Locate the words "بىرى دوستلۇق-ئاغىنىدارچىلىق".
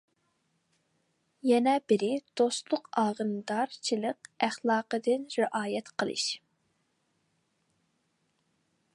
1.91-4.31